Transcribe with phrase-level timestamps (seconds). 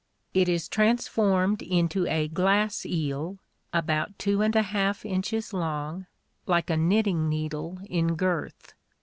[0.33, 3.37] It is transformed into a glass eel,
[3.71, 6.07] about two and a half inches long,
[6.47, 8.73] like a knitting needle in girth.